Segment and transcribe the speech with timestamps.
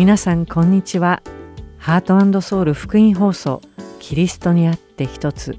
[0.00, 1.22] 皆さんこんにちは。
[1.76, 3.60] ハートソウル福音放送
[3.98, 5.58] キリストにあって一つ。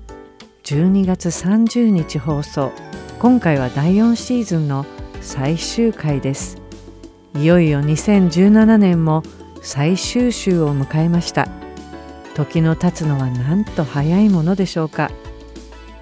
[0.64, 2.72] 12月30日放送。
[3.20, 4.88] 今回は第4シーズンの
[5.22, 6.60] 最終回です。
[7.36, 9.22] いよいよ2017年も
[9.62, 11.48] 最終週を迎えました。
[12.34, 15.12] 時の経つのはなんと早いものでしょうか。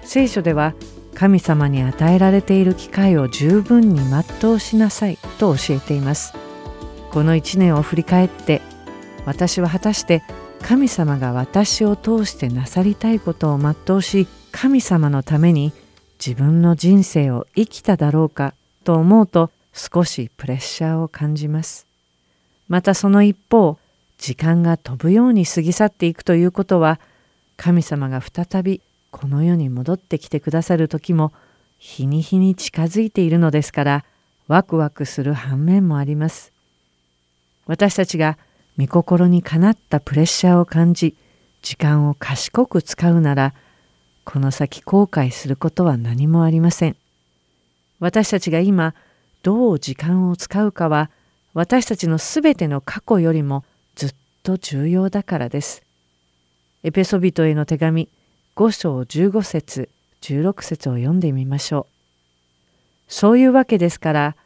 [0.00, 0.72] 聖書では
[1.14, 4.00] 神様に与えられている機会を十分に
[4.40, 6.32] 全うしなさいと教えています。
[7.10, 8.62] この一年を振り返って
[9.26, 10.22] 私は果たして
[10.62, 15.72] 神様が私を通してなさりたいことを全うし神様のために
[16.24, 18.54] 自分の人生を生きただろうか
[18.84, 21.86] と思うと少しプレッシャーを感じます。
[22.68, 23.78] またその一方
[24.18, 27.00] 時間が飛ぶように過ぎ去っていくということは
[27.56, 31.32] 神様が再びこの世に戻ってきてくださる時も
[31.78, 34.04] 日に日に近づいているのですから
[34.46, 36.52] ワクワクする反面もあります。
[37.70, 38.36] 私たちが
[38.76, 41.14] 御心にかなったプレッシャーを感じ
[41.62, 43.54] 時間を賢く使うなら
[44.24, 46.96] この先後悔することは何もありません。
[48.00, 48.96] 私たちが今
[49.44, 51.12] どう時間を使うかは
[51.54, 55.84] 私たちのすべての過去よりもずっと重要だからです。
[56.82, 58.08] エペソビトへの手紙
[58.56, 59.90] 5章15節
[60.22, 61.92] 16節を読んでみましょう。
[63.06, 64.36] そういうわけですから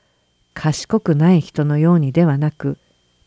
[0.52, 2.76] 賢くない人のようにではなく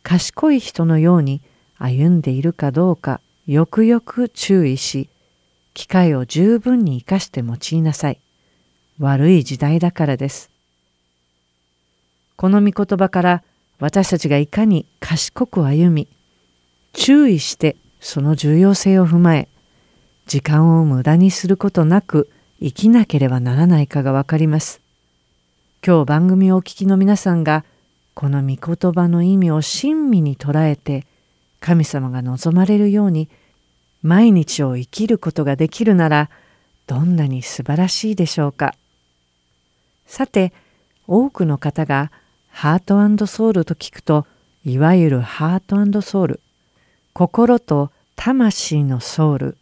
[0.08, 1.42] 賢い人のように
[1.78, 5.10] 歩んでいるかどうかよくよく注意し
[5.74, 8.22] 機会を十分に生かして用いなさい。
[9.00, 10.50] 悪い時代だからです。
[12.38, 13.44] この御言葉から
[13.80, 16.08] 私たちがいかに賢く歩み
[16.94, 19.50] 注意してその重要性を踏まえ
[20.26, 22.30] 時間を無駄にすることなく
[22.62, 24.80] 生きなければならないかがわかります。
[25.86, 27.66] 今日番組をお聞きの皆さんが
[28.18, 31.06] この御言葉の意味を親身に捉えて
[31.60, 33.30] 神様が望まれるように
[34.02, 36.32] 毎日を生きることができるなら
[36.88, 38.74] どんなに素晴らしいでしょうか。
[40.08, 40.52] さて
[41.06, 42.12] 多くの方が
[42.50, 44.26] ハートソウルと聞くと
[44.66, 46.40] いわゆるハートソウル
[47.14, 49.58] 心と魂のソウル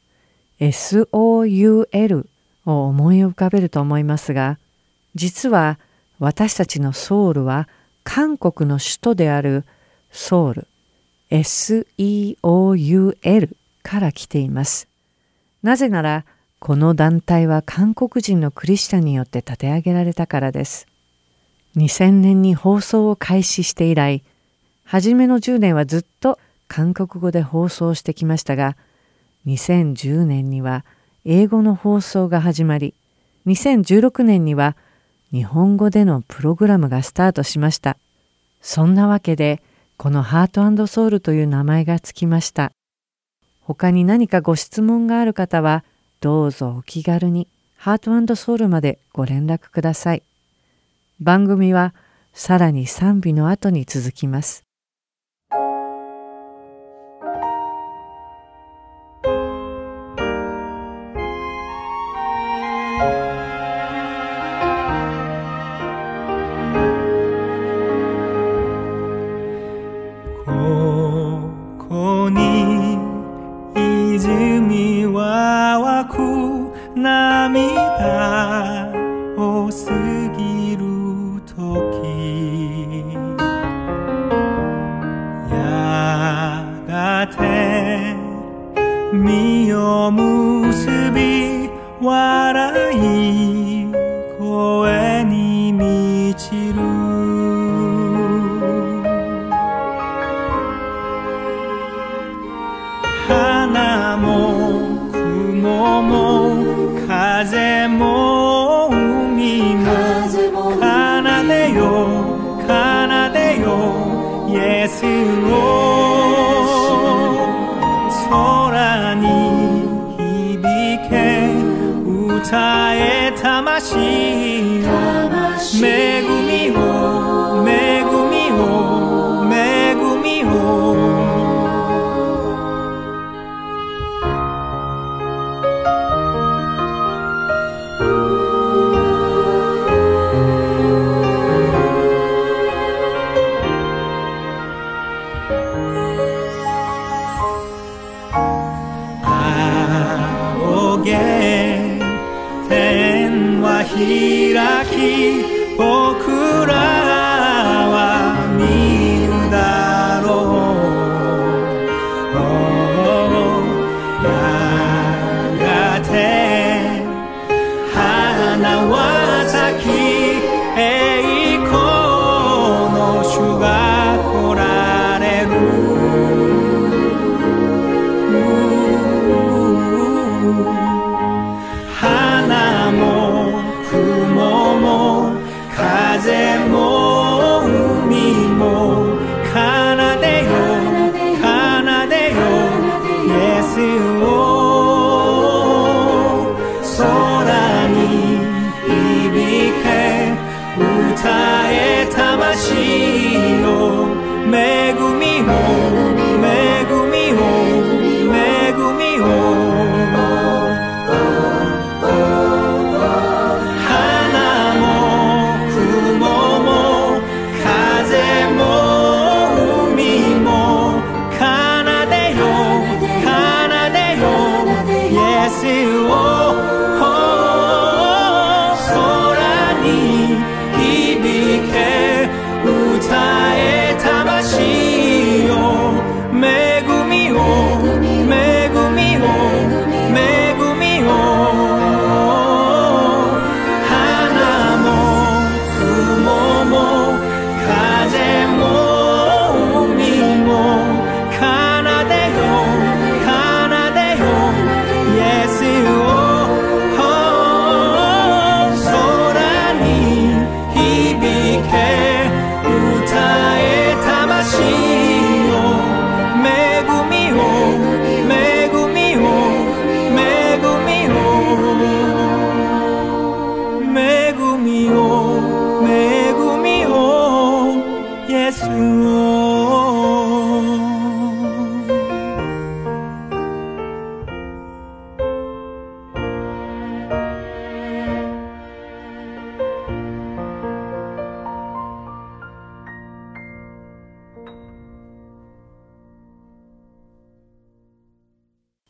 [0.62, 2.26] SOUL
[2.66, 4.60] を思い浮かべると思いますが
[5.14, 5.78] 実は
[6.20, 7.68] 私たちのソウルは
[8.06, 9.66] 韓国の首都である
[10.12, 10.68] ソウル
[11.32, 12.38] SEOUL
[13.84, 14.88] から来ています。
[15.62, 16.24] なぜなら
[16.60, 20.88] この団体は韓国人のクリスチャンによって立て上げられたからです。
[21.76, 24.24] 2000年に放送を開始して以来
[24.86, 26.40] 初めの10年はずっと
[26.70, 28.78] 韓国語で放送してきましたが
[29.46, 30.86] 2010年には
[31.26, 32.94] 英語の放送が始まり
[33.46, 34.78] 2016年には
[35.36, 37.98] 日本語でのプログラムがスタートしました。
[38.62, 39.62] そんなわけで、
[39.98, 42.72] このハートソウルという名前がつきました。
[43.60, 45.84] 他に何かご質問がある方は、
[46.22, 50.24] どうぞお気軽にハートソウルまでご連絡ください。
[51.20, 51.94] 番組は
[52.32, 54.65] さらに賛美の後に続きます。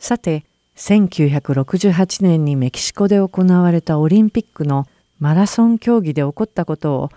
[0.05, 4.85] さて1968年にメキシコで行われたオリンピックの
[5.19, 7.09] マラソン競技で起こったこと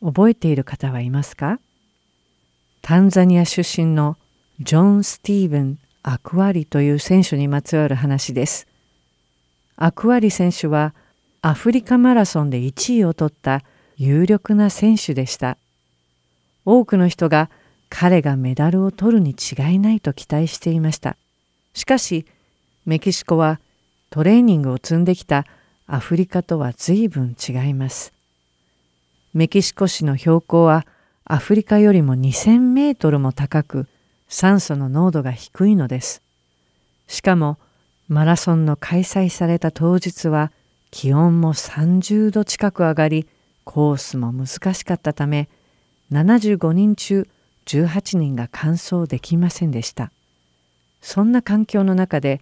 [0.00, 1.58] を覚えている方はいますか？
[2.80, 4.16] タンザニア出身の
[4.60, 8.68] ジョン・スティーブン・アクアリという選手にまつわる話です。
[9.74, 10.94] アクアリ選手は
[11.42, 13.64] アフリカマラソンで1位を取った
[13.96, 15.58] 有力な選手でした。
[16.64, 17.50] 多くの人が
[17.88, 21.16] 彼がメダルを取るに違いないと期待していました。
[21.74, 22.26] しかし
[22.86, 23.60] メキシコは
[24.10, 25.44] トレーニングを積んできた
[25.86, 28.12] アフリカとは随分違います。
[29.34, 30.86] メキシコ市の標高は
[31.24, 33.86] アフリカよりも2000メートルも高く
[34.28, 36.22] 酸素の濃度が低いのです。
[37.06, 37.58] しかも
[38.08, 40.52] マラソンの開催された当日は
[40.90, 43.28] 気温も30度近く上がり
[43.64, 45.50] コースも難しかったため
[46.10, 47.28] 75人中
[47.66, 50.10] 18人が完走できませんでした。
[51.00, 52.40] そんな環境の中で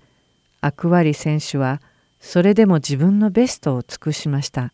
[0.61, 1.81] アクワリ選手は
[2.21, 4.73] それでも自分のベストを尽くしました。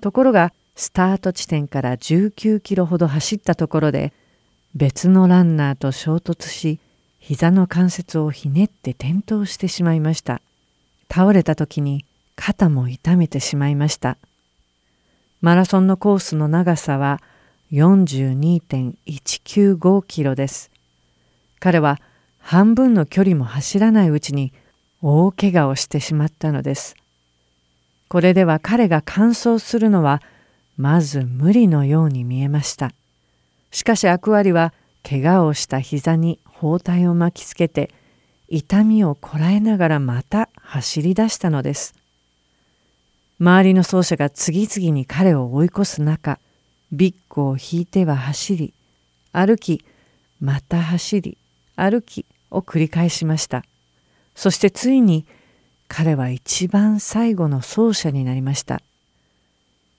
[0.00, 4.12] ところがスタート地点から19キロほど走ったところで
[4.74, 6.78] 別のランナーと衝突し
[7.18, 10.40] 膝の関節をひねって転倒してしまいました。
[11.10, 12.04] 倒れた時に
[12.36, 14.16] 肩も痛めてしまいました。
[15.40, 17.20] マラソンのコースの長さは
[17.72, 20.70] 42.195キロです。
[21.60, 22.00] 彼は
[22.50, 24.54] 半分の距離も走らないうちに
[25.02, 26.96] 大怪我をしてしまったのです。
[28.08, 30.22] これでは彼が完走するのは
[30.78, 32.92] まず無理のように見えました。
[33.70, 34.72] しかしアクアリは
[35.06, 37.90] 怪我をした膝に包帯を巻きつけて
[38.48, 41.94] 痛みをこらえながらまた走り出したのです。
[43.38, 46.38] 周りの走者が次々に彼を追い越す中
[46.92, 48.72] ビッグを引いては走り
[49.32, 49.84] 歩き
[50.40, 51.36] また走り
[51.76, 53.64] 歩きを繰り返しました。
[54.34, 55.26] そしてついに
[55.88, 58.80] 彼は一番最後の走者になりました。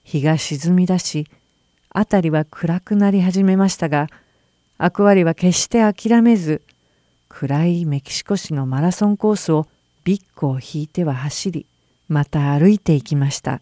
[0.04, 1.26] 日が沈み出し
[1.94, 4.08] 辺りは暗くなり始めましたが
[4.78, 6.62] アクアリは決して諦めず
[7.28, 9.66] 暗いメキシコ市のマラソンコースを
[10.04, 11.66] ビッグを引いては走り
[12.08, 13.60] また歩いていきました。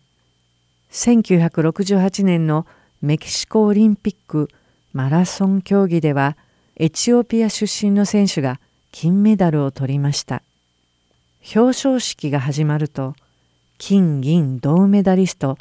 [0.90, 2.66] 1968年の
[3.02, 4.48] メキシコオリンピック
[4.94, 6.36] マラソン競技では
[6.76, 8.58] エチオピア出身の選手が
[8.92, 10.42] 金メダルを取りました。
[11.54, 13.14] 表彰式が始まると
[13.78, 15.56] 金銀銅メダリスト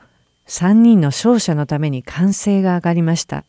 [0.48, 3.44] 3人の勝者のために歓声が上がりました。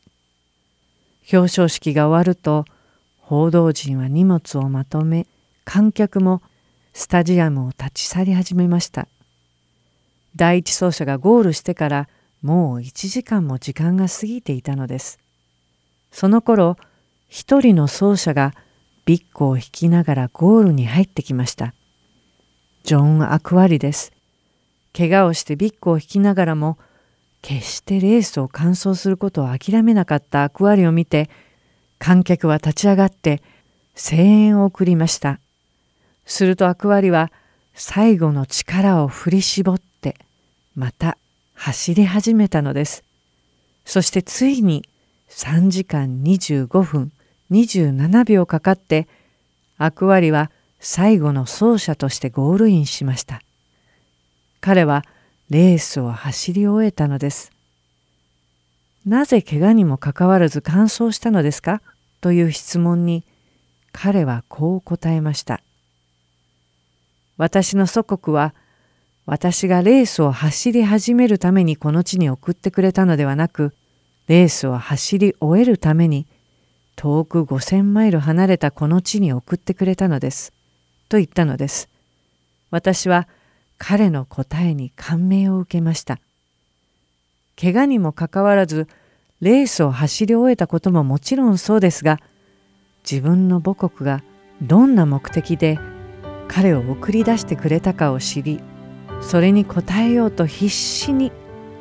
[1.33, 2.65] 表彰式が終わると
[3.21, 5.27] 報道陣は荷物をまとめ
[5.65, 6.43] 観客も
[6.93, 9.07] スタジアムを立ち去り始めました。
[10.37, 12.09] 第一走者がゴールしてから
[12.43, 15.19] もう1時間も時間が過ぎていたのです。
[16.11, 16.77] その頃
[17.29, 18.55] 一人の走者が
[19.09, 21.73] ビッグを引きながらゴールに入ってきました。
[22.85, 24.13] ジョン・アクワリです。
[24.95, 26.77] 怪我をしてビッグを引きながらも
[27.41, 31.31] 決してレースを完走することを諦めなかったアクアリを見て
[31.99, 33.41] 観客は立ち上がって
[33.95, 35.41] 声援を送りました。
[36.27, 37.33] するとアクアリは
[37.73, 40.17] 最後の力を振り絞って
[40.77, 41.17] また
[41.55, 43.05] 走り始めたのです。
[43.87, 44.87] そしてついに
[45.31, 47.11] 3時間25分
[47.51, 49.09] 27秒かかって
[49.79, 50.51] アクアリは
[50.81, 53.43] 最後の走者としてゴールインしました。
[54.61, 55.05] 彼は
[55.51, 57.53] レースを走り終えたのです。
[59.07, 61.81] なぜ怪我にもかかわらず完走したのですか？
[62.21, 63.25] という質問に
[63.93, 65.61] 彼はこう答えました。
[67.37, 68.53] 私の祖国は
[69.25, 73.75] 私がレースを走り始めるためにこの地に送ってくれたのではなく
[74.27, 76.27] レースを走り終えるために
[76.99, 80.53] 遠く5,000マイル離れたこの地に送ってくれたのです。
[81.09, 81.89] と言ったのです。
[82.73, 83.29] 私は
[83.79, 86.19] 彼の答えに感銘を受けました。
[87.55, 88.89] 怪我にもかかわらず
[89.41, 92.19] レースを走り終えたことももちろんそうですが
[93.09, 94.25] 自分の母国が
[94.61, 95.79] どんな目的で
[96.49, 98.61] 彼を送り出してくれたかを知り
[99.21, 101.31] それに応えようと必死に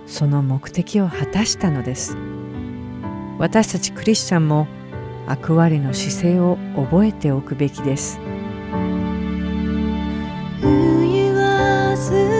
[0.05, 2.15] その目的を果たしたのです
[3.39, 4.67] 私たちクリスチャンも
[5.27, 8.19] 悪割の姿勢を覚えておくべきです。
[10.61, 12.36] 季節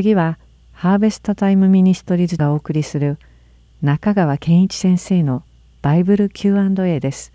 [0.00, 0.38] 次は
[0.72, 3.18] ハーベストタイムミニストリーズがお送りする
[3.82, 5.42] 中川健一先生の
[5.82, 7.32] バイブル Q&A です。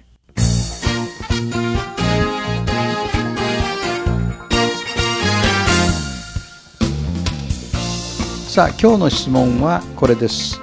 [8.47, 10.59] さあ今日の質問はこれです。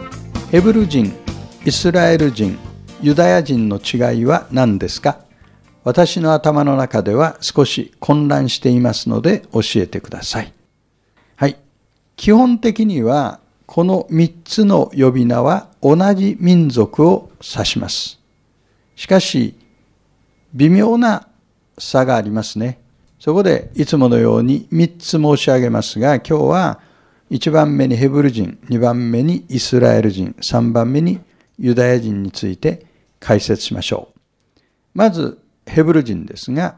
[0.50, 1.12] ヘブル人、
[1.64, 2.58] イスラエル人、
[3.00, 5.20] ユダヤ人の違いは何ですか？
[5.84, 10.52] 私の頭の中では少し混乱していますので教えてください。
[12.22, 18.20] 基本的にはこの3つの呼び名は同じ民族を指します。
[18.94, 19.56] しかし、
[20.54, 21.26] 微妙な
[21.78, 22.78] 差がありますね。
[23.18, 26.80] そこでいつものように3つ申し上げますが、今日は
[27.32, 31.18] 1番目にヘブル人、2番目にイスラエル人、3番目に
[31.58, 32.86] ユダヤ人について
[33.18, 34.60] 解説しましょう。
[34.94, 36.76] まず、ヘブル人ですが、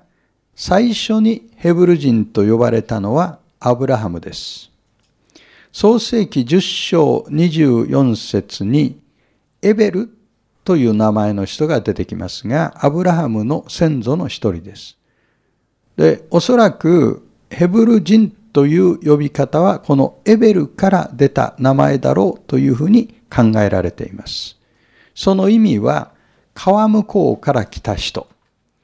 [0.55, 4.71] 最初にヘブル人と呼ばれたのはアブラハムです。
[5.75, 9.01] 創世記10章24節に
[9.61, 10.09] エベル
[10.63, 14.97] という名前の人が出てきますが、アブラハムの先祖の一人です。
[15.97, 24.57] で、おそらくヘブル人という呼び方はこのエベルから出た名前だろうというふうに考えられています。
[25.13, 26.13] その意味は
[26.55, 28.29] 川向こうから来た人。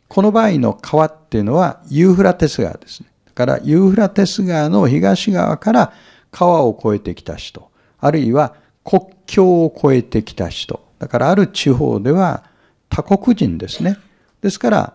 [0.08, 3.06] この場合の川っていうのはユーフラテス川ですね。
[3.26, 5.92] だからユーフラテス川の東側から
[6.30, 10.80] 川を越えてきた人、あるいは国境を越えてきた人。
[10.98, 12.44] だからある地方では
[12.88, 13.96] 他国人ですね。
[14.40, 14.92] ですから、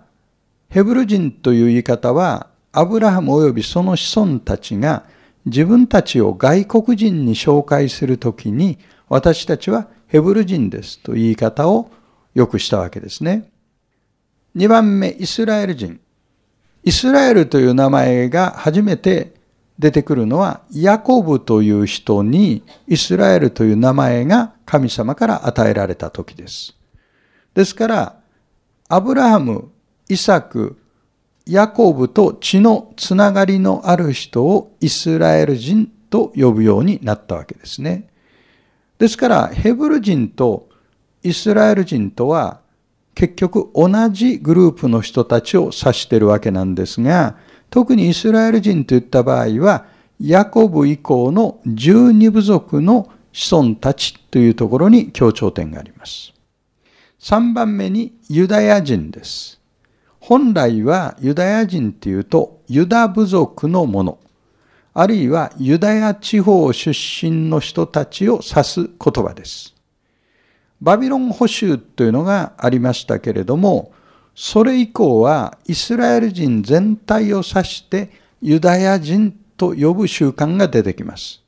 [0.70, 5.06] ヘブル人という言い方は、アブラハム及びその子孫たちが
[5.46, 11.92] 自分たちを外国人に紹介するときに、私たちはヘブル人ですという言い方を
[12.34, 13.50] よくしたわけですね。
[14.56, 16.00] 2番目、イスラエル人。
[16.84, 19.35] イスラエルという名前が初めて
[19.78, 26.76] 出てくるのは、ヤコブという人にイスラエルという名前が神様から与えられた時です。
[27.54, 28.16] ですから、
[28.88, 29.70] アブラハム、
[30.08, 30.78] イサク、
[31.46, 38.10] ヤコブと血のつながりのある人をイスラエル人と呼ぶようになったわけですね。
[38.98, 40.70] ですから、ヘブル人と
[41.22, 42.62] イスラエル人とは
[43.14, 47.38] 結局同じグループの人たちを指しているわけなんですが、
[47.76, 49.86] 特にイスラエル人といった場合は、
[50.18, 56.32] ヤコブ以降の十二部族の子孫たちというところに強調点があります。
[57.20, 59.60] 3番目にユダヤ人です。
[60.22, 64.20] 本来はユダヤ人っていうとユダ部族のもの、
[64.94, 69.76] あるいはユダヤ地方出身の人たちを指す言葉です。
[70.82, 73.92] バビロン捕囚というのがありましたけれども、
[74.36, 81.42] それ以降はイスラエル人全体を指してユダヤ人と呼ぶ習慣が出てきます。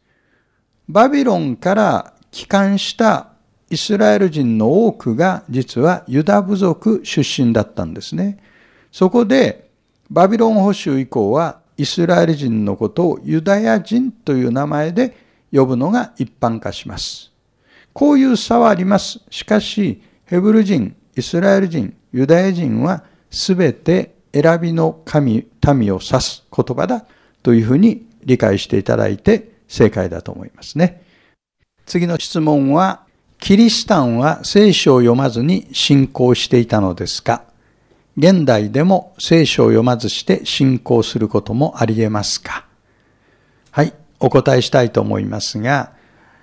[0.88, 3.34] バビロンから帰還した
[3.70, 8.42] イスラエル人の多くが実はユダ部族出身だったんですね。
[8.92, 9.70] そこで
[10.10, 15.18] バビロン捕囚以降はイスラエル人のことをユダヤ人という名前で
[15.52, 17.32] 呼ぶのが一般化します。
[17.92, 19.20] こういう差はあります。
[19.30, 27.06] しかし、ヘブル人、イスラエル人、ユダヤ人は全て選びの神、民を指す言葉だ
[27.42, 31.02] というふうに理解していただいて正解だと思いますね。
[31.88, 33.04] 次の質問は、
[33.40, 37.44] キリシタンは聖書を読まずに信仰していたのですか？
[38.16, 42.66] 現代でも聖書を読まずして信仰することもあり得ますか？
[43.72, 45.94] はい、お答えしたいと思いますが、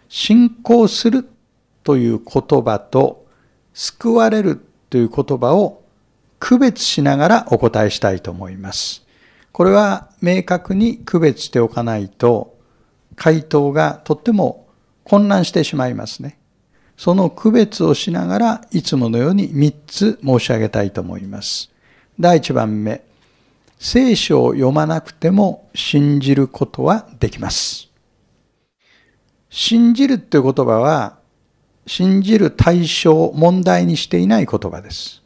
[0.08, 1.28] 信仰する
[1.82, 3.26] という言葉と
[3.72, 4.63] 救われる
[4.94, 5.82] という言葉を
[6.38, 9.04] 区別しながらお答えしたいと思います。
[9.50, 12.56] これは明確に区別しておかないと
[13.16, 14.68] 回答がとっても
[15.02, 16.38] 混乱してしまいますね。
[16.96, 21.72] その区別をしながらいつものように3つ申し上げたいと思います。
[22.20, 23.02] 第1番目、
[23.80, 27.90] 聖書を読まなくても信じることはできます。
[29.50, 31.23] 信じるという言葉は
[31.86, 35.22] 信じる対象問題にしていない言葉です。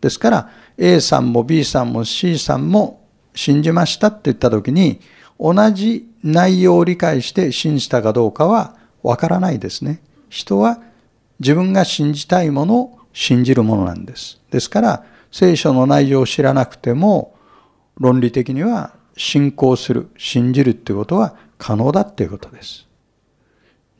[0.00, 5.00] ですから、A さんも B さんも C さんも信じましたって言った時に、
[5.38, 10.02] 同じ内容を理解して信じたかどうかはわからないですね。
[10.28, 10.80] 人は
[11.38, 14.40] 自分が信じたいものを信じるものなんです。
[14.50, 17.34] ですから、聖書の内容を知らなくても、
[17.98, 22.86] 論理的には信仰する、信じるっていうことは可能だっていうことです。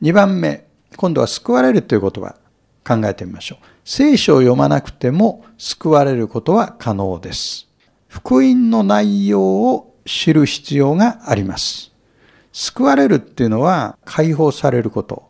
[0.01, 0.65] 2番目、
[1.01, 2.35] 今度は救われるということは
[2.87, 3.65] 考えてみましょう。
[3.83, 7.67] 聖書を読まなくても救われることは可能です。
[8.07, 11.91] 福音の内容を知る必要があります。
[12.51, 15.23] 救われるっていうのは解放されること。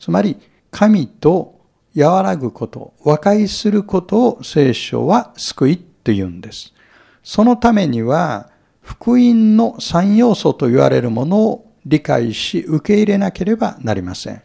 [0.00, 0.38] つまり、
[0.72, 1.60] 神と
[1.96, 6.74] 和らぐこと、和解することを聖書は救いって言うんです。
[7.22, 14.42] そのためには、福音の三要素と言われるものを理解し受け入れなければなりません。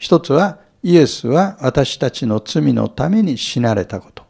[0.00, 4.24] 一つは、イエスは私たちの罪のために死なれたこと。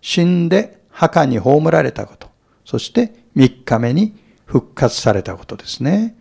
[0.00, 2.28] 死んで墓に葬られたこと。
[2.64, 6.16] そして三日目に復活されたことですね。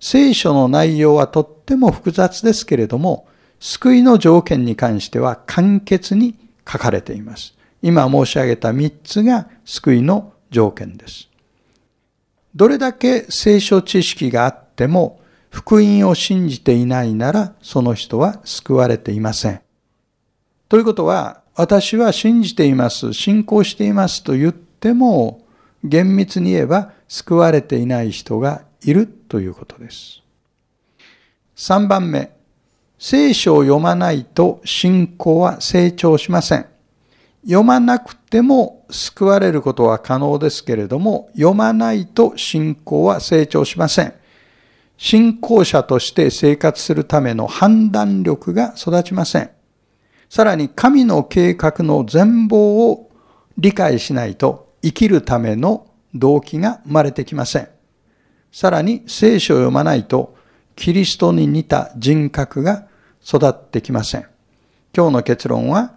[0.00, 3.28] 聖書の内容はとっても複雑ですけれども、
[3.60, 6.34] 救いの条件に関しては簡潔に
[6.66, 7.54] 書かれています。
[7.82, 11.28] 今申し上げた三つが救いの条件です。
[12.54, 15.17] どれだけ聖書知識があっても、
[15.50, 19.60] 福音を信じていないなら、その人は救われていません。
[20.68, 25.44] ということは、私は信じています、信仰していますと言っても、
[25.82, 30.22] 厳密に言えば救われていない人がいるということです。
[31.56, 32.30] 3番目、
[32.98, 36.66] 聖書を読まないと信仰は成長しません。
[37.44, 44.14] 読まなくても救われることは可能ですけれども、読まないと信仰は成長しません。
[44.98, 49.50] 信仰者として生活するための判断力が育ちません。
[50.28, 53.10] さらに神の計画の全貌を
[53.56, 57.68] 理解しないと生きるための動機が生まれてきません。
[58.50, 60.36] さらに聖書を読まないと
[60.74, 62.88] キリストに似た人格が
[63.24, 64.26] 育ってきません。
[64.94, 65.94] 今日の結論は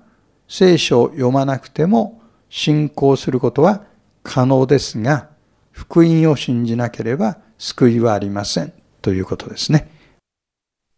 [0.47, 3.83] 聖書を読まなくても信仰することは
[4.21, 5.29] 可能ですが、
[5.71, 9.89] 福音を信じなければ救いはありませんということですね。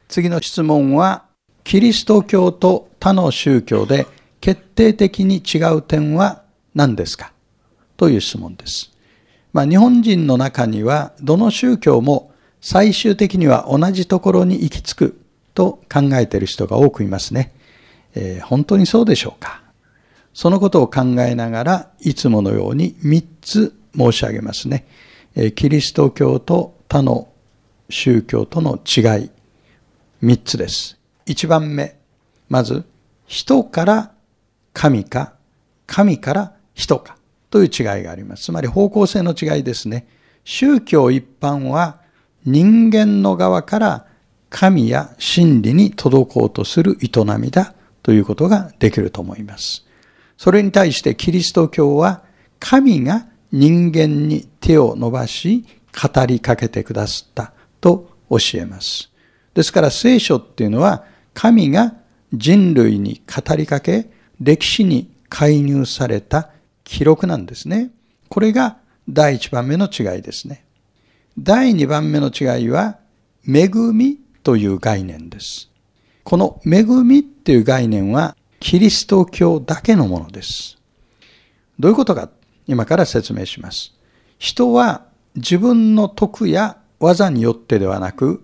[0.07, 1.25] 次の質問は、
[1.63, 4.05] キリスト教と他の宗教で
[4.41, 6.43] 決定的に違う点は
[6.75, 7.31] 何ですか？
[7.95, 8.91] という質問です。
[9.53, 15.21] まあ、日本人の中にはどの宗教も最終的には同じところに行き着く
[15.53, 17.53] と考えている人が多くいますね。
[18.15, 19.61] えー、本当にそうでしょうか？
[20.33, 24.85] そのことを考えながらいつものように3つ申し上げますね。
[25.35, 27.29] え、キリスト教と他の
[27.93, 29.29] 宗教との違い
[30.23, 30.99] 3つです。
[31.27, 31.97] 1番目。
[32.49, 32.85] まず、
[33.27, 34.11] 人から
[34.73, 35.33] 神か、
[35.85, 37.17] 神から人か
[37.49, 38.45] という違いがあります。
[38.45, 40.07] つまり方向性の違いですね。
[40.43, 42.01] 宗教一般は
[42.45, 44.07] 人間の側から
[44.49, 49.85] 神や真理に届こうとする営みだということができると思います。
[50.37, 52.23] それに対してキリスト教は
[52.59, 57.52] 神が人間に手を伸ばし語りかけてくださった
[57.83, 59.11] と教えます。
[59.53, 61.93] ですから聖書っていうのは神が
[62.33, 66.49] 人類に語りかけ歴史に介入された
[66.85, 67.91] 記録なんですね。
[68.29, 68.77] これが
[69.09, 70.65] 第一番目の違いですね。
[71.37, 72.99] 第二番目の違いは
[73.45, 75.69] 恵みという概念です。
[76.23, 80.77] この恵みっていう概念はキリスト教だけのものです。
[81.77, 82.29] どういうことか
[82.65, 83.93] 今から説明します。
[84.39, 88.43] 人は自分の徳や技によってではなく、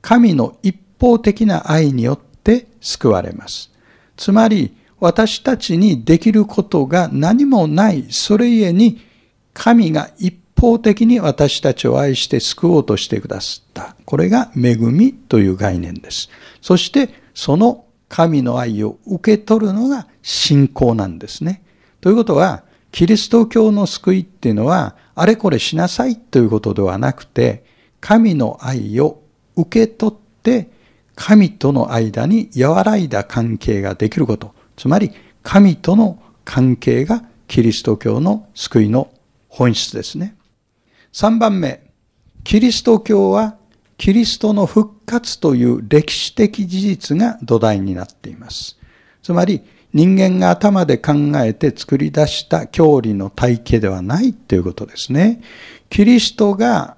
[0.00, 3.70] 神の一方的な愛によって救われます。
[4.16, 9.00] つまり、私たちにできることが何もない、それゆえに、
[9.54, 13.96] 神が一方的に私たちを愛して救おうとしてくださった。
[14.04, 16.28] これが恵みという概念です。
[16.60, 21.62] そして、その神の愛を受け取るのが信仰なんですね。
[22.00, 27.64] ということは、キリスト教の救いっていうのは、あれこれしなさいということではなくて、
[28.00, 29.22] 神の愛を
[29.56, 30.70] 受け取って、
[31.14, 34.54] 神との間に和らいだ関係ができること。
[34.76, 35.10] つまり、
[35.42, 39.10] 神との関係がキリスト教の救いの
[39.48, 40.36] 本質ですね。
[41.12, 41.82] 3番目、
[42.44, 43.56] キリスト教は
[43.96, 48.78] キリストの復活という歴史的事実が土台になっています。
[49.22, 55.40] つまり、人間が頭で考えて作り出した教理の体系ではないということですね。
[55.88, 56.97] キリストが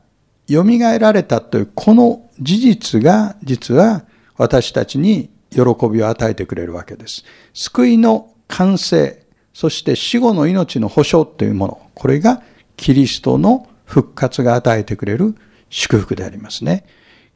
[0.51, 0.65] 蘇
[0.99, 4.05] られたというこの事実が実は
[4.37, 7.25] 私たちに喜びを与えてくれるわけです。
[7.55, 12.43] 救いの完成、そして死後の命の保証というもの、これが
[12.77, 15.37] キリストの復活が与えてくれる
[15.69, 16.85] 祝福でありますね。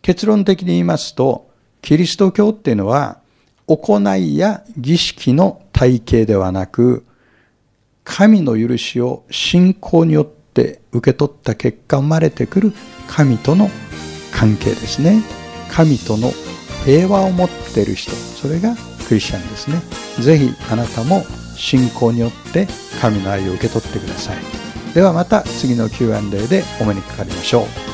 [0.02, 1.50] 結論的に言いますと、
[1.82, 3.18] キリスト教っていうのは、
[3.66, 7.04] 行いや儀式の体系ではなく、
[8.02, 10.43] 神の許しを信仰によって
[10.92, 12.72] 受け取った結果生まれてくる
[13.08, 13.68] 神との
[14.32, 15.22] 関係ですね。
[15.70, 16.32] 神との
[16.84, 18.76] 平和を持っている人、それが
[19.08, 19.80] クリスチャンですね。
[20.20, 21.24] ぜひあなたも
[21.56, 22.68] 信仰によって
[23.00, 24.36] 神の愛を受け取ってください。
[24.94, 27.93] ではまた次の Q&A でお目にかかりましょう。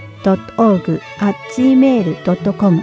[0.21, 2.81] heart.and.org.gmail.com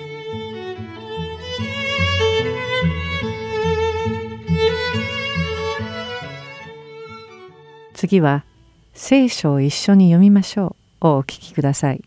[7.95, 8.45] 次は
[8.95, 12.03] 聖書を一緒に読みましょうをお聞きください。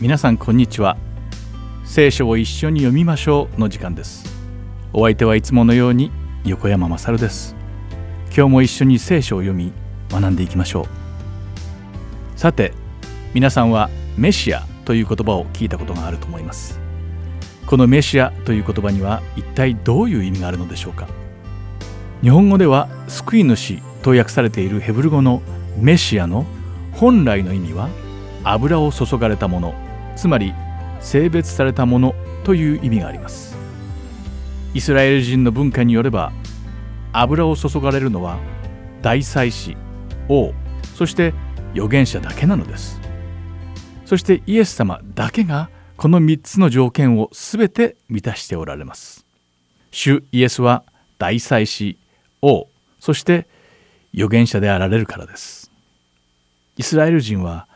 [0.00, 0.96] 皆さんこんにちは。
[1.84, 4.32] 聖書を一緒に読みましょうの時間です。
[4.92, 6.12] お相手はいつものように
[6.44, 7.56] 横山まです。
[8.26, 9.72] 今日も一緒に聖書を読み
[10.08, 12.38] 学んでいきましょう。
[12.38, 12.74] さて
[13.34, 16.78] 皆さんはメシアという言葉を聞いたことがあると思います。
[17.66, 21.08] このメシアという言葉には一体どういう意味があるのでしょうか。
[22.22, 25.42] 日本語では救い主と訳されているヘブル語の
[25.76, 26.46] メシアの
[26.92, 27.88] 本来の意味は
[28.44, 29.87] 油を注がれたもの。
[30.18, 30.52] つまり
[30.98, 33.56] 性別されたものという意味があります。
[34.74, 36.32] イスラエル人の文化によれば
[37.12, 38.38] 油を注がれるのは
[39.00, 39.76] 大祭司
[40.28, 40.52] 王
[40.96, 41.32] そして
[41.72, 43.00] 預言者だけなのです。
[44.06, 49.24] そしてイエス様だけがこの3つの条件を全て満たしておられます。
[49.92, 50.82] 主イエスは
[51.18, 51.96] 大祭司
[52.42, 52.66] 王
[52.98, 53.46] そして
[54.12, 55.70] 預言者であられるからです。
[56.76, 57.68] イスラエル人は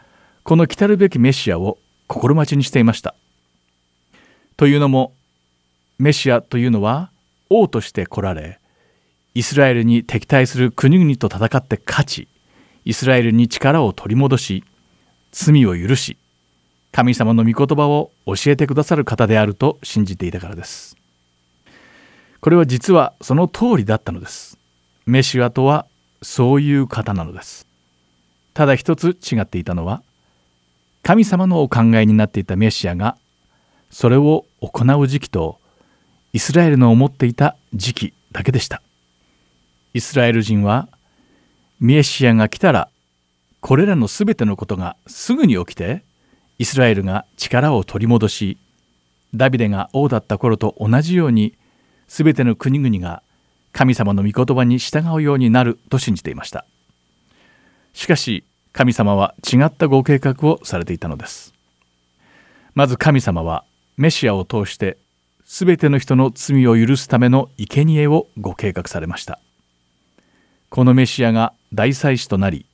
[0.43, 1.79] この来たるべきメシアを
[2.13, 3.15] 心待ちにしていました。
[4.59, 5.15] というのも
[5.99, 7.11] メシアというのは
[7.49, 8.61] 王として来られ
[9.35, 12.29] イスラエルに敵対する国々と戦って勝ち
[12.85, 14.65] イスラエルに力を取り戻し
[15.31, 16.19] 罪を許し
[16.91, 20.97] 神様の御言葉を教えてくださる方であると信じていたからです。
[22.41, 24.59] これは実はその通りだったのです。
[25.07, 25.87] メシアとは
[26.21, 27.67] そういう方なのです。
[28.53, 30.03] ただ一つ違っていたのは
[31.03, 33.17] 神様のお考えになっていたメシアが
[33.91, 35.59] それを行う時期と
[36.33, 38.81] イスラエルの思っていた時期だけでした。
[39.95, 40.89] イスラエル人は
[41.81, 42.89] メシアが来たら
[43.61, 46.03] これらのすべてのことがすぐに起きて
[46.59, 48.59] イスラエルが力を取り戻し
[49.35, 51.55] ダビデが王だった頃と同じように
[52.07, 53.23] すべての国々が
[53.73, 56.67] 神様の御言葉に従うようになると信じていました。
[57.95, 61.53] しかし神様は違ったご計画をされていたのです。
[62.75, 63.65] まず神様は
[63.97, 64.97] メシアを通して
[65.45, 69.39] 全ての人の罪を許すための生贄をご計画されました。
[70.71, 72.65] このメシアが大祭司となり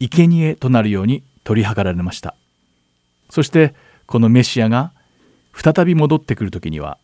[0.00, 2.34] 生贄となるように取り計られました。
[3.30, 3.74] そして
[4.06, 4.92] このメシアが
[5.54, 6.98] 再び戻ってくる時には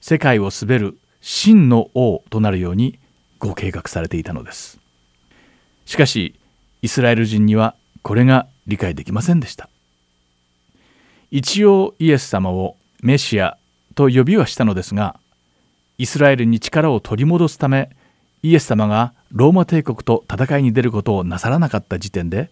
[0.00, 2.98] 世界を滑る真の王となるように
[3.38, 4.78] ご計画されていたのです。
[5.84, 6.34] しかし
[6.84, 9.70] イスラエル人にはこれが理解できませんでした。
[11.30, 13.56] 一応イエス様をメシア
[13.94, 15.18] と呼びはしたのですが
[15.96, 17.88] イスラエルに力を取り戻すため
[18.42, 22.50] イエス様がローマ帝国と戦いに出ることをなさらなかった時点で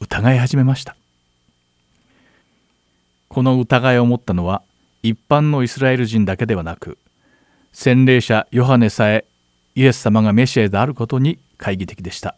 [0.00, 0.94] 疑い始めました。
[3.28, 4.62] この疑いを持ったのは
[5.02, 6.98] 一般のイスラエル人だけではなく
[7.72, 9.24] 洗礼者ヨハネさえ
[9.74, 12.36] イエス様がメシアであることに懐疑的でした。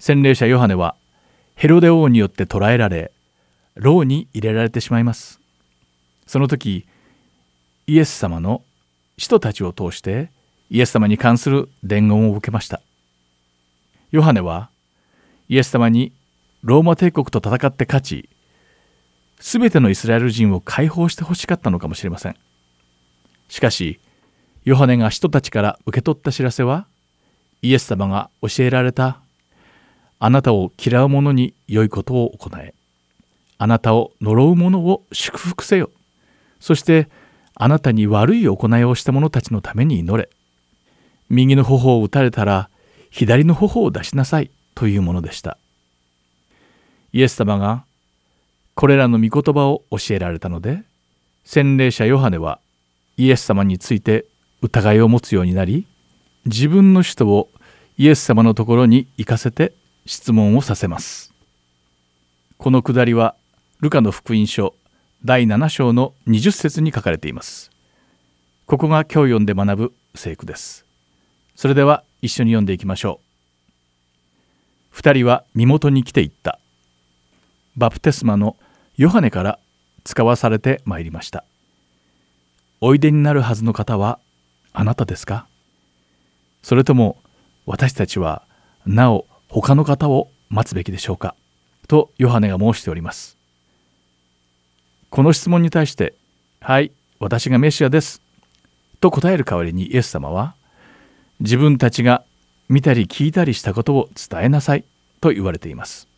[0.00, 0.96] 洗礼者ヨハネは
[1.56, 3.12] ヘロデ王によって捕らえられ
[3.74, 5.40] 牢に入れられてしまいます。
[6.26, 6.86] その時
[7.86, 8.62] イエス様の
[9.18, 10.30] 使徒たちを通して
[10.70, 12.80] イエス様に関する伝言を受けました。
[14.10, 14.70] ヨハネは
[15.50, 16.12] イエス様に
[16.62, 18.30] ローマ帝国と戦って勝ち
[19.38, 22.36] 全てのイスラエル人を解放してほしかったのかもしれません。
[23.48, 24.00] しかし
[24.64, 26.86] ヨハネが使徒たちから受け取った知らせは
[27.60, 29.19] イエス様が教えられた
[30.22, 32.74] あなたを嫌う者に良いことを行え。
[33.56, 35.90] あなたを呪う者を祝福せよ。
[36.60, 37.08] そして
[37.54, 40.28] あなたに悪い行いをした者たちのために祈れ。
[41.30, 42.68] 右の頬を打たれたら
[43.10, 45.56] 左の頬を出しなさいというものでした。
[47.12, 47.84] イエス様が
[48.74, 50.82] これらの御言葉を教えられたので、
[51.44, 52.60] 洗礼者ヨハネは
[53.16, 54.26] イエス様について
[54.60, 55.86] 疑いを持つようになり
[56.44, 57.48] 自分の使徒を
[57.96, 59.72] イエス様のところに行かせて
[60.06, 61.32] 質問をさせます。
[62.58, 63.34] このくだりは
[63.80, 64.74] ルカの福音書
[65.24, 67.70] 第7章の20節に書かれています。
[68.66, 70.84] ここが今日読んで学ぶ聖句です。
[71.54, 73.26] それでは一緒に読んでいきましょう。
[74.90, 76.58] 二人は身元に来ていった。
[77.76, 78.56] バプテスマの
[78.96, 79.58] ヨハネから
[80.04, 81.44] 使わされてまいりました。
[82.80, 84.18] おいでになるはずの方は
[84.72, 85.46] あなたですか？
[86.62, 87.18] それとも
[87.66, 88.42] 私たちは
[88.86, 91.34] なお他の方を待つべきでしょうか？
[91.88, 93.36] とヨハネが申しております。
[95.10, 96.14] この質問に対して
[96.62, 98.22] 「はい私がメシアです」
[99.00, 100.54] と答える代わりにイエス様は
[101.40, 102.24] 自分たちが
[102.68, 104.84] 見たり聞いたりしたことを伝えなさい。
[105.20, 106.08] と言われています。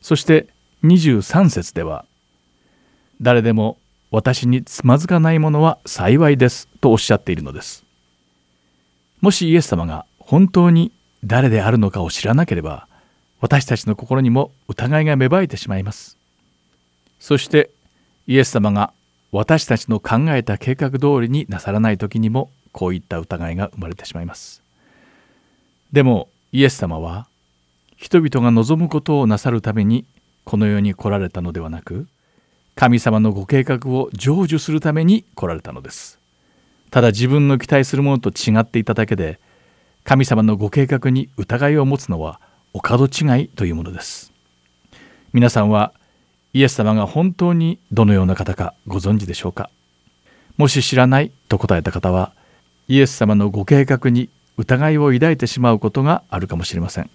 [0.00, 0.46] そして
[0.84, 2.06] 23節では
[3.20, 3.76] 「誰でも
[4.10, 7.84] 私につまずかないものは幸いです」とおっしゃっているのです。
[9.20, 10.92] もしイエス様が本当に
[11.24, 12.86] 誰であるのかを知らなければ
[13.40, 16.16] 私たちの心にも疑いが芽生えてしまいます。
[17.18, 17.70] そして
[18.26, 18.92] イエス様が
[19.32, 24.62] 私たちの考えた計画通りになさらない時にもこういった疑いが生まれてしまいます。
[25.92, 27.26] でもイエス様は
[27.96, 30.04] 人々が望むことをなさるために
[30.44, 32.06] この世に来られたのではなく
[32.74, 36.18] 神様のご計画を成就するために来られたのです。
[36.90, 39.40] ただ自分の期待するものと違っていただけで
[40.08, 42.40] 神様のご計画に疑いを持つのは
[42.72, 44.32] お門違いというものです。
[45.34, 45.92] 皆さんは
[46.54, 49.68] イエス様が本当にどのような方かご存知でしょうか？
[50.56, 52.32] もし知らないと答えた方は
[52.88, 57.10] イエス様のご計画に疑いを抱いてしまうことがあるかもしれません。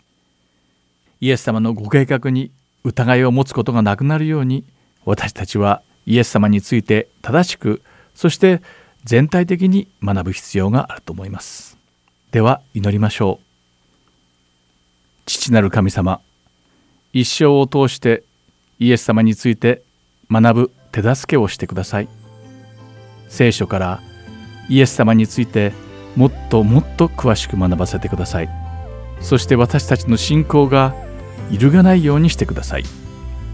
[1.20, 2.52] イエス様のご計画に
[2.84, 4.66] 疑いを持つことがなくなるように
[5.04, 7.82] 私たちはイエス様について正しく
[8.14, 8.62] そして
[9.04, 11.73] 全体的に学ぶ必要があると思います。
[12.34, 13.46] では祈りましょう。
[15.28, 16.20] 父なる神様
[17.14, 18.24] 一生を通して
[18.80, 19.84] イエス様について
[20.32, 22.08] 学ぶ手助けをしてください。
[23.30, 24.02] 聖書から
[24.68, 25.74] イエス様について
[26.16, 28.50] もっともっと詳しく学ばせてください。
[29.22, 30.96] そして私たちの信仰が
[31.52, 32.84] 揺るがないようにしてください。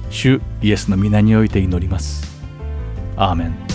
[0.09, 2.23] 主イエスの皆において祈ります。
[3.17, 3.68] アーメン。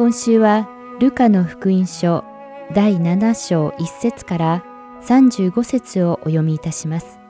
[0.00, 0.66] 今週は
[0.98, 2.24] ルカの福音書
[2.72, 4.64] 第7章1節から
[5.02, 7.20] 35節をお読みいたします。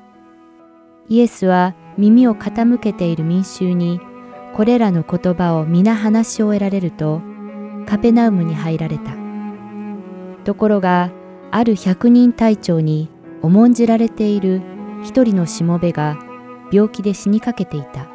[1.09, 4.01] イエスは耳を傾けている民衆に
[4.55, 7.21] これらの言葉を皆話し終えられると
[7.87, 9.17] カペナウムに入られた。
[10.45, 11.11] ところが
[11.51, 13.09] ある百人隊長に
[13.43, 14.63] 重んじられている
[15.03, 16.21] 一人のしもべが
[16.71, 18.07] 病気で死にかけていた。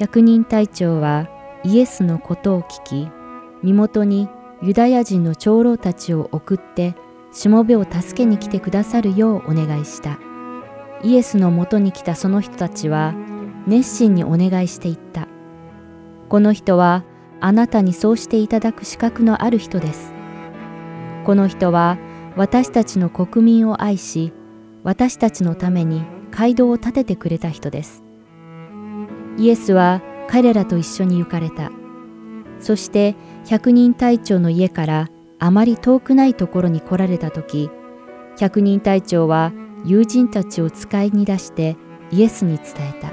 [0.00, 1.28] 百人隊長は
[1.64, 3.17] イエスのことを聞き、
[3.62, 4.28] 身元に
[4.62, 6.94] ユダヤ人の長老たちを送って
[7.32, 10.18] しもべを助けに来てくださるようお願いした。
[11.02, 13.14] イエスのもとに来たその人たちは
[13.66, 15.28] 熱心にお願いしていった。
[16.28, 17.04] この人は
[17.40, 20.12] あなたにそうしていただく資格のある人です。
[21.24, 21.98] この人は
[22.36, 24.32] 私たちの国民を愛し、
[24.82, 28.02] 私たちのために街道を立ててくれた人です。
[29.36, 31.70] イエスは彼らと一緒に行かれた。
[32.60, 33.14] そして
[33.48, 37.70] 百人隊長の家からあまり遠くないところに来られた時
[38.38, 39.52] 百人隊長は
[39.86, 41.78] 友人たちを使いに出して
[42.10, 43.10] イエスに伝えた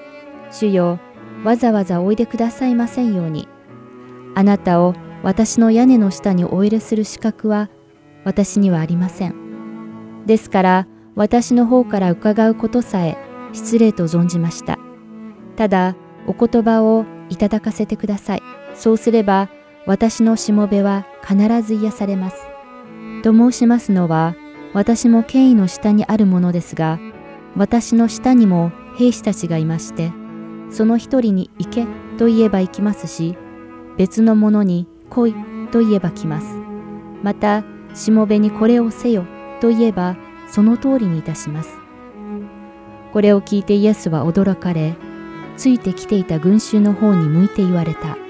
[0.52, 0.98] 「主よ
[1.42, 3.48] わざわざおいでくださいませんように。
[4.34, 7.70] あなたを私の屋根の下にお入れする資格は
[8.24, 9.34] 私にはありません。
[10.26, 13.16] ですから私の方から伺うことさえ
[13.52, 14.78] 失礼と存じました。
[15.56, 18.42] ただお言葉をいただかせてください。
[18.74, 19.48] そうすれば
[19.88, 22.36] 私のしもべは必ず癒されます。
[23.22, 24.34] と申しますのは、
[24.74, 27.00] 私も権威の下にあるものですが、
[27.56, 30.12] 私の下にも兵士たちがいまして、
[30.68, 31.86] その一人に行け
[32.18, 33.38] と言えば行きますし、
[33.96, 35.34] 別の者に来い
[35.72, 36.58] と言えば来ます。
[37.22, 37.64] また、
[37.94, 39.24] しもべにこれをせよ
[39.62, 40.18] と言えば、
[40.50, 41.78] その通りにいたします。
[43.14, 44.96] これを聞いてイエスは驚かれ、
[45.56, 48.27] ついてきていた群衆の方に向いて言われた。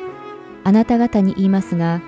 [0.64, 2.00] あなた方に言いますが、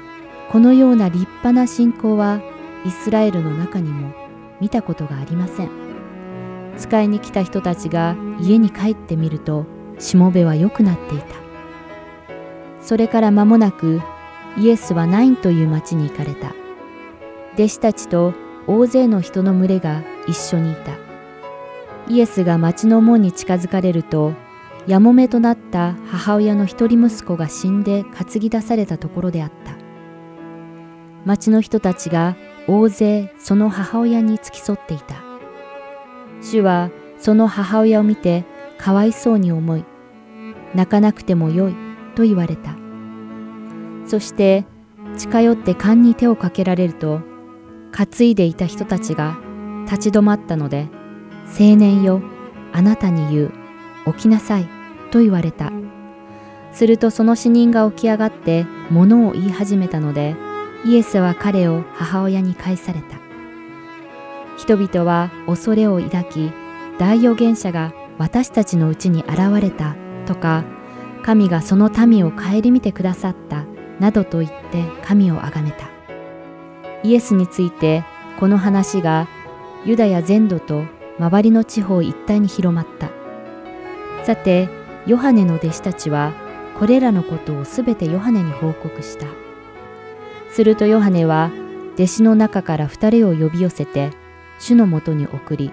[0.51, 2.41] このような立派な信仰は
[2.85, 4.13] イスラエルの中にも
[4.61, 5.71] 見たことがありません。
[6.77, 9.67] 使いに来た人たちが家に帰ってみると、
[9.99, 11.25] しもべは良くなっていた。
[12.81, 14.01] それから間もなく、
[14.57, 16.55] イエスはナインという町に行かれた。
[17.55, 18.33] 弟子たちと
[18.67, 20.93] 大勢の人の群れが一緒にいた。
[22.09, 24.33] イエスが町の門に近づかれると、
[24.87, 29.77] やもめとなった母親の一人息子が死んで担ぎ出されたところであった。
[31.25, 35.17] 町の人たちが大勢その母親に付き添っていた。
[36.41, 38.45] 主はその母親を見て
[38.79, 39.85] かわいそうに思い、
[40.75, 41.75] 泣かなくてもよい
[42.15, 42.75] と言われた。
[44.07, 44.65] そして
[45.17, 47.21] 近寄って勘に手をかけられると、
[47.93, 49.39] 担いでいた人たちが
[49.85, 50.89] 立ち止まったので、
[51.49, 52.23] 青年よ、
[52.73, 53.60] あなたに言う、
[54.07, 54.69] 起きなさい、
[55.11, 55.73] と言われた。
[56.73, 60.37] するとその死人が起き上がって物を言い始めたので、
[60.85, 63.19] イエスは彼を母親に返された。
[64.57, 66.53] 人々は恐れを抱き、
[66.99, 69.97] 大預言者が私たちのうちに現れた
[70.27, 70.65] とか、
[71.23, 73.65] 神がその民を顧みてくださった
[73.99, 75.89] などと言って神をあがめた。
[77.03, 78.05] イエスについて
[78.39, 79.29] この話が
[79.85, 80.85] ユダヤ全土と
[81.19, 83.20] 周りの地方一帯に広まった。
[84.25, 84.69] さて、
[85.07, 86.33] ヨハネの弟子たちは、
[86.79, 89.27] これらのことをすべてヨハネに報告した。
[90.51, 91.51] するとヨハネは、
[91.95, 94.11] 弟子の中から二人を呼び寄せて、
[94.59, 95.73] 主のもとに送り、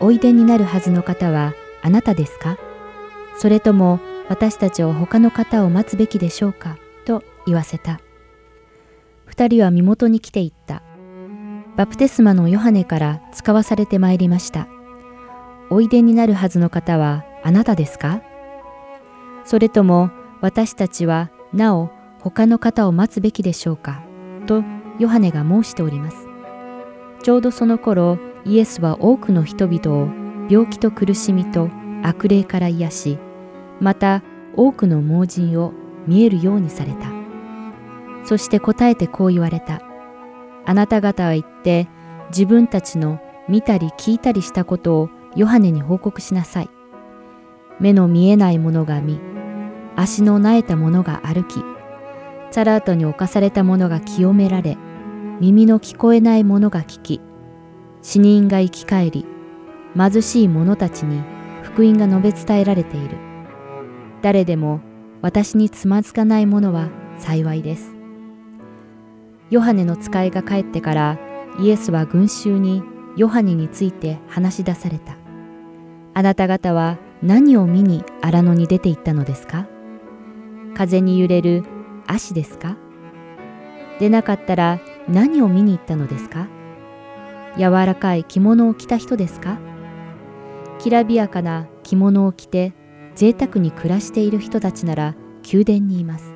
[0.00, 1.52] おいでになるはずの方は
[1.82, 2.58] あなたですか？
[3.36, 6.76] それとも私たちは他の方を待つべきでしょうか？
[7.04, 8.00] と言わせた。
[9.26, 10.82] 二人は身元に来ていった。
[11.76, 14.68] バプテスマのヨハネから使わされてまいりました。
[15.70, 18.22] おいでになるはずの方はあなたですか？
[19.44, 21.90] それとも私たちはなお
[22.20, 24.02] 他の方を待つべきでしょうか？
[24.46, 24.64] と
[24.98, 26.26] ヨハネが申しております。
[27.22, 30.08] ちょうどその頃イエスは多くの人々を
[30.50, 31.68] 病気と苦しみと
[32.02, 33.18] 悪霊から癒し、
[33.78, 34.22] また
[34.56, 35.72] 多くの盲人を
[36.06, 37.12] 見えるようにされた。
[38.24, 39.82] そして答えてこう言われた。
[40.64, 41.88] あなた方は言って
[42.28, 43.20] 自分たちの
[43.50, 46.70] 見たり聞いたりしたことをヨハネに報告しなさい。
[47.80, 49.18] 目の見えない者が見、
[49.96, 51.60] 足のなえた者が歩き、
[52.50, 54.76] チャラートに侵された者が清められ、
[55.40, 57.20] 耳の聞こえない者が聞き、
[58.02, 59.26] 死人が生き返り、
[59.96, 61.22] 貧しい者たちに
[61.62, 63.16] 福音が述べ伝えられている。
[64.22, 64.80] 誰でも
[65.22, 67.94] 私につまずかない者は幸いです。
[69.50, 71.18] ヨハネの使いが帰ってから
[71.60, 72.82] イエスは群衆に
[73.16, 75.16] ヨハネについて話し出された。
[76.14, 79.66] あなた方は何を見に荒野に出て行ったのですか？
[80.74, 81.64] 風に揺れる
[82.06, 82.76] 足ですか？
[83.98, 86.48] でなかったら何を見に行ったのですか？
[87.56, 89.58] 柔らかい着物を着た人ですか？
[90.78, 92.74] きらびやかな着物を着て
[93.14, 95.14] 贅沢に暮らしている人たちなら
[95.50, 96.34] 宮殿にいます。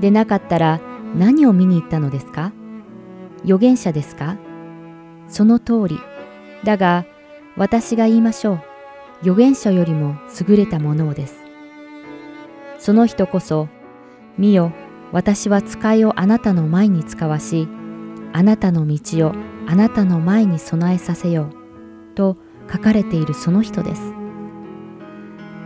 [0.00, 0.80] でなかったら
[1.14, 2.54] 何を見に行ったのですか？
[3.42, 4.38] 預言者ですか？
[5.28, 5.98] その通り。
[6.64, 7.04] だが、
[7.58, 8.62] 私が言いましょう。
[9.22, 10.16] 預言者よりも
[10.48, 11.36] 優れたものをです。
[12.78, 13.68] その人こそ、
[14.38, 14.72] 見よ、
[15.12, 17.68] 私は使いをあなたの前に使わし、
[18.32, 19.32] あなたの道を
[19.66, 22.14] あなたの前に備えさせよう。
[22.14, 22.36] と
[22.72, 24.14] 書かれているその人です。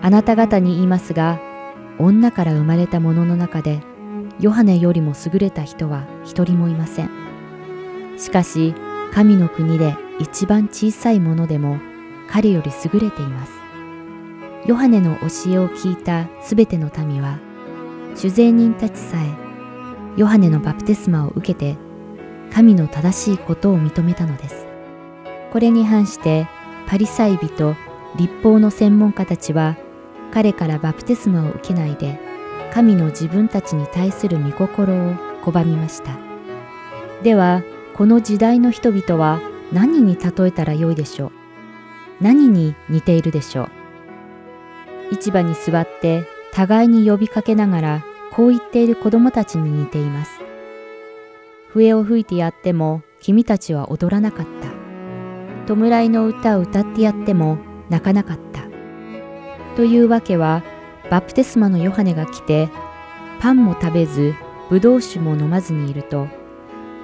[0.03, 1.41] あなた方に言いますが、
[1.99, 3.81] 女から生まれた者の中で、
[4.41, 7.11] ヨハネよりも優れた人は一人もいません。
[8.19, 8.75] しかし、
[9.13, 11.79] 神の国で一番小さいものでも
[12.31, 13.53] 彼より優れています。
[14.67, 17.39] ヨハネの教えを聞いたすべての民は、
[18.17, 19.29] 主税人たちさえ、
[20.17, 21.77] ヨハネのバプテスマを受けて、
[22.53, 24.67] 神の正しいことを認めたのです。
[25.53, 26.49] これに反して、
[26.89, 27.77] パリサイ人、
[28.17, 29.77] 立法の専門家たちは、
[30.33, 32.19] 彼からバプテスマを受けないで、
[32.73, 35.15] 神の自分たちに対する御心を
[35.45, 36.17] 拒みました。
[37.23, 37.63] では、
[37.95, 39.41] この時代の人々は
[39.73, 41.33] 何に例えたらよいでしょう？
[42.25, 45.15] 何に似ているでしょう？
[45.15, 50.41] 市場に座って互いに呼びかけながらこう言っている子供たちに似ています。
[51.69, 54.47] 笛を吹いてやっても君たちは踊らなかっ
[55.67, 55.75] た。
[55.75, 57.59] 弔いの歌を歌ってやっても
[57.91, 58.63] 泣かなかった。
[59.77, 60.63] というわけは
[61.11, 62.71] バプテスマのヨハネが来て、
[63.39, 64.33] パンも食べず、
[64.71, 66.29] ブドウ酒も飲まずにいると、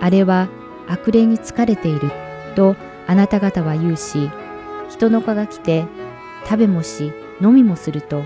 [0.00, 0.48] あれは
[0.88, 2.10] 悪霊に疲れている
[2.56, 2.74] と
[3.06, 4.30] あなた方は言うし、
[4.90, 5.86] 人の子が来て、
[6.44, 8.24] 食べもし、飲みもすると、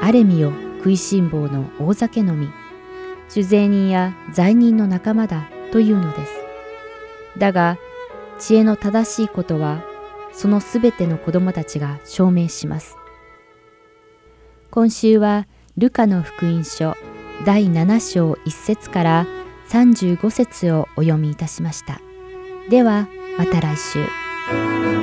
[0.00, 2.48] あれみよ食いしん坊の大酒飲み、
[3.28, 6.32] 酒税人や罪人の仲間だというのです。
[7.38, 7.78] だが、
[8.38, 9.82] 知恵の正しいことは、
[10.32, 12.96] そのすべての子供たちが証明します。
[14.70, 15.46] 今週は
[15.78, 16.96] ルカの福音書
[17.44, 19.26] 第7章1節から
[19.68, 22.00] 35節をお読みいたしました。
[22.68, 24.93] ではまた来週。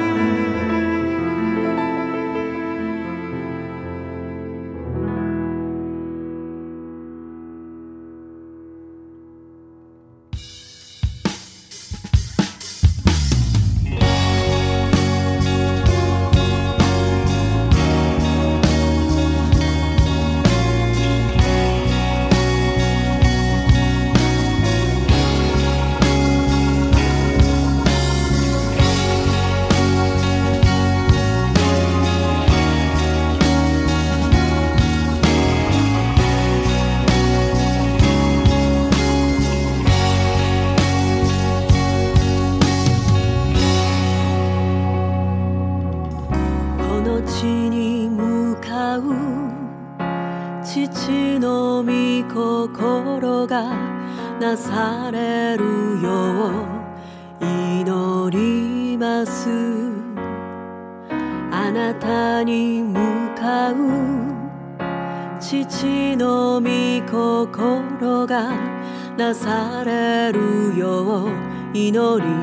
[71.73, 72.40] 祈り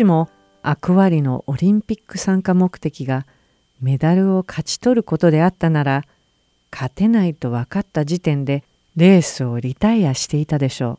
[0.00, 0.30] しも
[0.62, 3.26] アクアリのオリンピック参加目的が
[3.82, 6.04] メダルを勝ち取ることであったなら
[6.72, 8.64] 勝てないと分かった時点で
[8.96, 10.98] レースをリタイアしていたでしょう。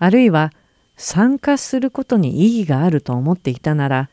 [0.00, 0.52] あるいは
[0.96, 4.10] 参加することに意義があると思っていたなら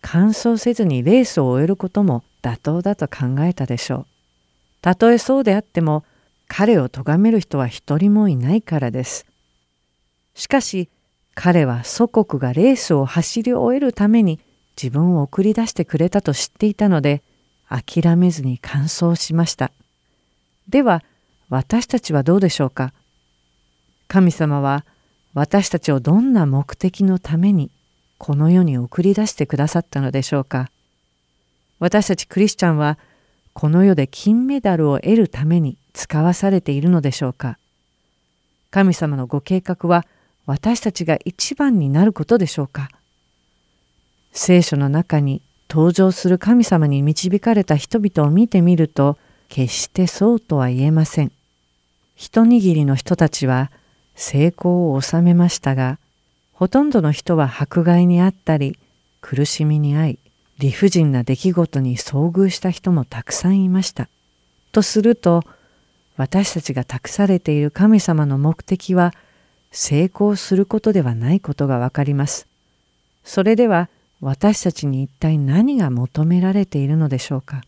[0.00, 4.06] 完走せずにレースを終えることも妥当だと考えたでしょう。
[4.80, 6.04] たとえそうであっても
[6.48, 9.26] 彼を咎める人は一人もいないからです。
[10.34, 10.88] しかし
[11.34, 14.40] 彼は祖国がレースを走り終えるために
[14.80, 17.22] 自分を送り出してくれたと知っていたので
[17.68, 19.70] 諦めずに完走しました。
[20.68, 21.02] では
[21.48, 22.92] 私たちはどうでしょうか？
[24.08, 24.84] 神様は
[25.34, 27.70] 私たちをどんな目的のために
[28.18, 30.70] この世に送り出してくださったのでしょうか？
[31.78, 32.98] 私たちクリスチャンは
[33.52, 37.58] この世で金メダルを得るために使わされているのでしょうか？
[38.70, 40.04] 神様のご計画は
[40.50, 42.90] 私たちが一番になることでしょうか
[44.32, 49.16] 聖書の中に登場する神様に導かれた人々を見てみると
[49.48, 51.30] 決してそうとは言えません。
[52.16, 53.70] 一握りの人たちは
[54.16, 55.98] 成功を収めましたが
[56.52, 58.76] ほとんどの人は迫害にあったり
[59.20, 60.18] 苦しみに遭い
[60.58, 64.08] 理不尽な出来事に遭遇した人もたくさんいました。
[64.72, 65.44] とすると
[66.16, 69.14] 私たちが託されている神様の目的は
[69.72, 72.46] 成功することではないことがわかります。
[73.24, 73.88] それでは
[74.20, 77.62] 私たちに一体何が求められているのでしょうか？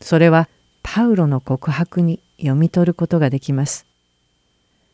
[0.00, 0.48] それは
[0.82, 3.86] パウロの告白に読み取ることができます。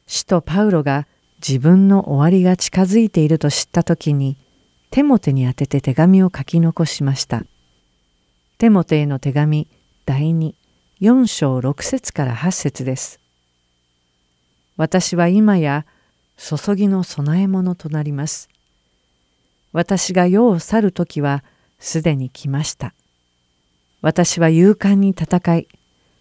[0.06, 1.06] 使徒パウロが
[1.46, 4.36] 自分の終わりが近づいていると知った時に
[4.90, 7.44] テモテに宛てて手紙を書き残しました。
[8.58, 9.68] テモテへの手紙
[10.06, 10.30] 第
[11.00, 13.20] 24章6節から8節です。
[14.76, 15.86] 私は今や
[16.36, 18.48] 注ぎの供え物となります。
[19.72, 21.44] 私が世を去る時は
[21.78, 22.94] すでに来ました。
[24.00, 25.68] 私は勇敢に戦い、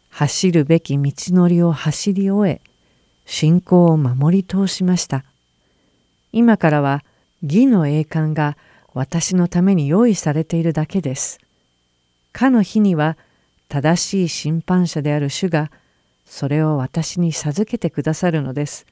[0.09, 2.61] 走るべき道のりを走り終え、
[3.25, 5.23] 信仰を守り通しました。
[6.31, 7.03] 今からは
[7.41, 8.57] 義の栄冠が
[8.93, 11.39] 私のために用意されているだけです。
[12.31, 13.17] かの日には
[13.67, 15.71] 正しい審判者である主が
[16.25, 18.85] それを私に授けてくださるのです。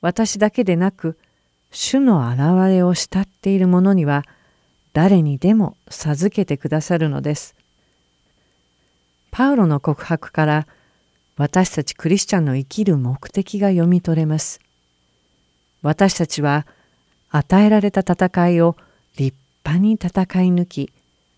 [0.00, 1.16] 私だけでなく
[1.70, 4.24] 主の現れを慕っている者には
[4.92, 7.54] 誰にでも授けてくださるのです。
[9.30, 10.66] パウロの告白から
[11.36, 14.60] 私たちクリスチャンの生きる目的が読み取れます。
[15.82, 16.66] 私たちは
[17.30, 18.76] 与えられた戦いを
[19.16, 20.10] 立派に戦
[20.44, 20.92] い抜き、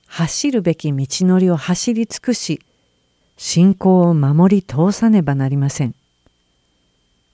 [0.07, 2.61] 走るべき道のりを走り尽くし、
[3.37, 5.95] 信仰を守り通さねばなりません。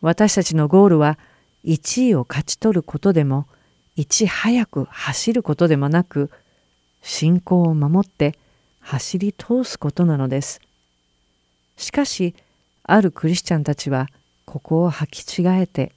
[0.01, 1.19] 私たちのゴールは
[1.65, 3.47] 1位を勝ち取ることでも、
[3.95, 6.31] いち早く走ることでもなく、
[7.03, 8.37] 信仰を守って
[8.81, 10.61] 走り通すことなのです。
[11.77, 12.35] しかし、
[12.85, 14.09] あるクリスチャンたちは
[14.45, 15.93] ここを履き違えて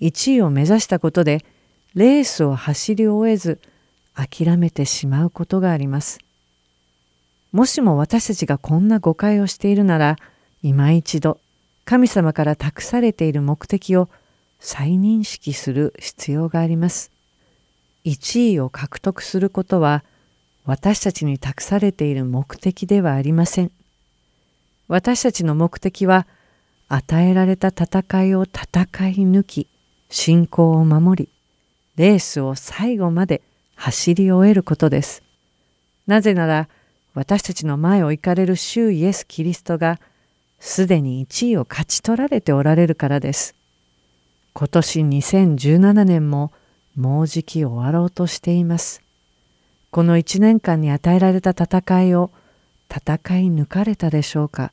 [0.00, 1.44] 1位を目指したことで
[1.94, 3.60] レースを走り終えず
[4.14, 6.18] 諦めてしまうことがあります。
[7.52, 10.16] もしも私たちがこんな誤解をしているなら
[10.62, 11.40] 今一度
[11.84, 14.08] 神様から託されている目的を
[14.60, 17.10] 再認識する必要があります。
[18.04, 20.04] 1位を獲得することは
[20.64, 23.72] 私たちに託されている目的ではありません。
[24.86, 26.26] 私たちの目的は
[26.88, 28.58] 与えられた戦いを戦
[29.08, 29.68] い抜き
[30.08, 31.30] 信仰を守り
[31.96, 33.42] レースを最後まで
[33.76, 35.22] 走り終えることです。
[36.06, 36.68] なぜなら
[37.14, 39.98] 私たちの前を行かれる主イエス・キリストが
[40.58, 43.54] すでに1位を勝ち取られておられるからです。
[44.52, 46.52] 今年2017年も
[46.96, 49.02] もうじき終わろうとしています。
[49.90, 52.30] この1年間に与えられた戦いを
[52.88, 54.72] 戦い抜かれたでしょうか？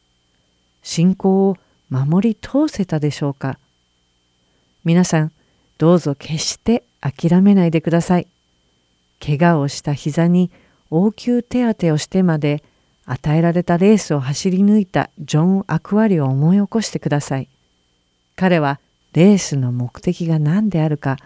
[0.83, 1.57] 信仰を
[1.89, 3.57] 守り通せたでしょうか？
[4.83, 5.31] 皆さん
[5.77, 8.27] どうぞ決して諦めないでください。
[9.19, 10.51] 怪我をした膝に
[10.89, 12.63] 応急手当をしてまで
[13.05, 17.49] 与えられたレースを走り抜いたジョン・アクアリを思い起こしてください。
[18.35, 18.79] 彼は
[19.13, 21.17] レースの目的が何であるか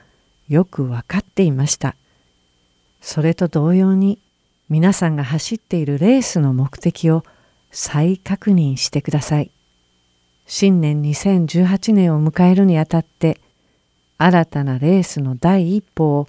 [0.48, 1.96] よく分かっていました。
[3.02, 4.20] それと同様に
[4.70, 7.24] 皆さんが走っているレースの目的を
[7.72, 9.52] 再確認してください。
[10.46, 13.40] 新年2018年を迎えるにあたって
[14.18, 16.28] 新たなレースの第一歩を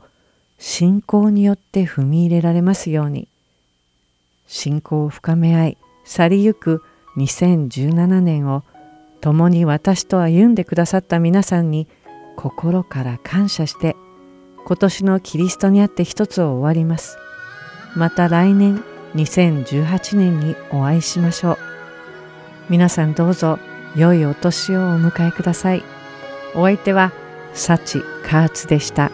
[0.64, 3.26] 信仰によって踏み入れられますように
[4.46, 6.84] 信仰を深め合い去りゆく
[7.16, 8.62] 2017年を
[9.20, 11.88] 共に私と歩んでくださった皆さんに
[12.36, 13.96] 心から感謝して
[14.64, 17.18] 今年のキリストにあって一つを終わります。
[17.96, 18.84] また来年
[19.16, 21.58] 2018年にお会いしましょう。
[22.70, 23.58] 皆さんどうぞ
[23.96, 25.82] 良いお年をお迎えください。
[26.54, 27.10] お相手は
[27.52, 29.10] 幸カーツでした。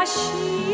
[0.00, 0.69] baixinho.